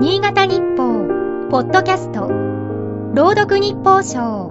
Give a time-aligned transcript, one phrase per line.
[0.00, 4.48] 新潟日報、ポッドキャスト、朗読日報賞。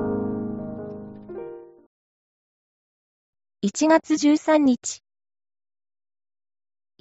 [3.63, 5.03] 1月13日。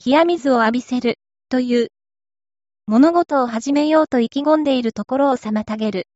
[0.07, 1.89] 冷水を浴びせる、という、
[2.87, 6.07] 物事を始めようと意気込んでいるところを妨げる。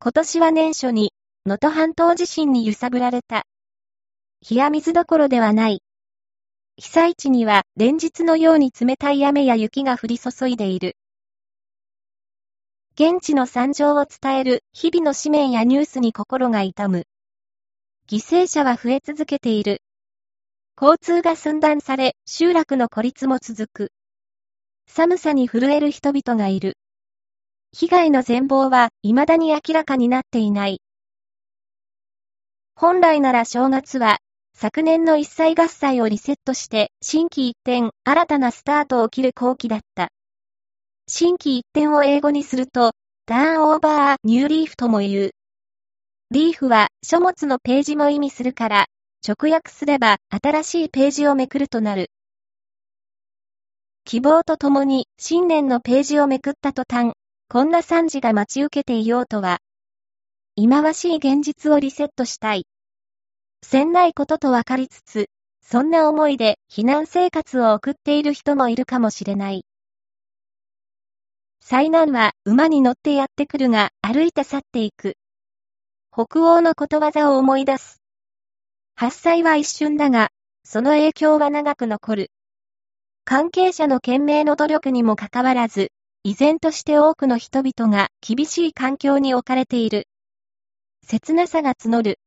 [0.00, 1.12] 今年は年初に、
[1.44, 3.44] 能登半島地震に揺さぶられた。
[4.50, 5.82] 冷水どころではない。
[6.78, 10.96] 被災地には連日のように冷たい雨や雪が降り注いでいる。
[12.96, 17.08] 現地の惨状を伝える日々の紙面やニュースに心が痛む。
[18.08, 19.82] 犠牲者は増え続けている。
[20.80, 23.92] 交通が寸断され、集落の孤立も続く。
[24.86, 26.78] 寒さに震える人々がいる。
[27.72, 30.80] 被害の全貌は未だに明らかになっていない。
[32.76, 34.18] 本来なら正月は
[34.56, 40.12] 昨年の一歳合歳をリセットして、新規一転、新たなスタートを切る後期だった。
[41.06, 42.92] 新規一転を英語にすると、
[43.26, 45.30] ターンオーバーニューリーフとも言う。
[46.30, 48.86] リーフは書物のページも意味するから、
[49.26, 52.10] 直訳すれば新しいページをめくるとなる。
[54.04, 57.12] 希望とともに新年のページをめくった途端、
[57.48, 59.58] こんな惨事が待ち受けていようとは、
[60.56, 62.66] 忌まわしい現実をリセットしたい。
[63.62, 65.26] せんないこととわかりつつ、
[65.62, 69.64] そんな思いで避難生活を送っている人もいるかもしれない。
[71.66, 75.16] 災難は馬に乗ってやってくるが歩いて去っていく。
[76.12, 78.02] 北欧のことわざを思い出す。
[78.96, 80.28] 発災は一瞬だが、
[80.62, 82.30] その影響は長く残る。
[83.24, 85.90] 関係者の懸命の努力にもかかわらず、
[86.22, 90.06] 依然として多くの人々が厳しい環境に置かれている。
[91.06, 92.18] 切なさが募る。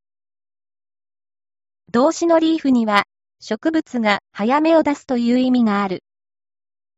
[1.92, 3.04] 動詞のリーフには、
[3.40, 6.02] 植物が早芽を出すという意味がある。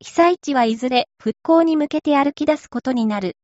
[0.02, 3.36] 被災地はいずれ復興に向けて歩き出すことになる。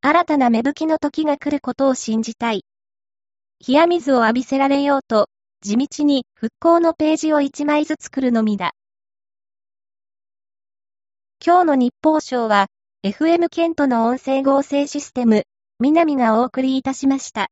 [0.00, 2.64] 新たな芽吹きの時が来ることを信じたい。
[3.68, 5.28] 冷水を浴びせられようと、
[5.60, 8.72] 地道に復興のページを一枚ずつ作るのみだ。
[11.44, 12.66] 今日の日報賞は、
[13.04, 15.44] FM ケントの音声合成システム、
[15.78, 17.48] 南がお送りいたしました。